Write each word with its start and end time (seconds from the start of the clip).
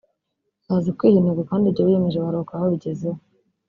bazi 0.67 0.89
kwiha 0.97 1.17
intego 1.19 1.41
kandi 1.49 1.65
ibyo 1.67 1.81
biyemje 1.87 2.17
baruhuka 2.23 2.61
babigezeho 2.61 3.19